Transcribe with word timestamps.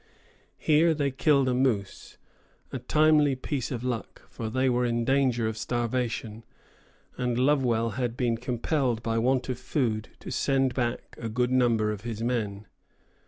Here 0.57 0.95
they 0.95 1.11
killed 1.11 1.47
a 1.47 1.53
moose, 1.53 2.17
a 2.73 2.79
timely 2.79 3.35
piece 3.35 3.69
of 3.69 3.83
luck, 3.83 4.23
for 4.31 4.49
they 4.49 4.67
were 4.67 4.83
in 4.83 5.05
danger 5.05 5.47
of 5.47 5.59
starvation, 5.59 6.43
and 7.17 7.37
Lovewell 7.37 7.91
had 7.97 8.17
been 8.17 8.37
compelled 8.37 9.03
by 9.03 9.19
want 9.19 9.47
of 9.49 9.59
food 9.59 10.09
to 10.21 10.31
send 10.31 10.73
back 10.73 11.15
a 11.19 11.29
good 11.29 11.51
number 11.51 11.91
of 11.91 12.01
his 12.01 12.23
men. 12.23 12.65